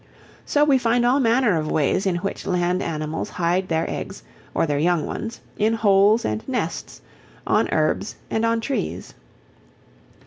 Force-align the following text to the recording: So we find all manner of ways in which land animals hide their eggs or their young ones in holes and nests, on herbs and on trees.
So 0.47 0.65
we 0.65 0.79
find 0.79 1.05
all 1.05 1.19
manner 1.19 1.55
of 1.57 1.69
ways 1.69 2.07
in 2.07 2.15
which 2.15 2.47
land 2.47 2.81
animals 2.81 3.29
hide 3.29 3.67
their 3.67 3.87
eggs 3.87 4.23
or 4.55 4.65
their 4.65 4.79
young 4.79 5.05
ones 5.05 5.39
in 5.59 5.75
holes 5.75 6.25
and 6.25 6.43
nests, 6.49 7.01
on 7.45 7.69
herbs 7.71 8.15
and 8.27 8.43
on 8.43 8.61
trees. 8.61 9.13